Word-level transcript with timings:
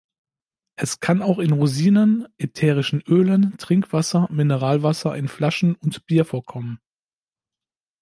Es 0.77 0.99
kann 0.99 1.21
auch 1.21 1.37
in 1.37 1.51
Rosinen, 1.51 2.27
ätherischen 2.39 3.01
Ölen, 3.03 3.55
Trinkwasser, 3.59 4.27
Mineralwasser 4.31 5.15
in 5.15 5.27
Flaschen 5.27 5.75
und 5.75 6.07
Bier 6.07 6.25
vorkommen. 6.25 6.81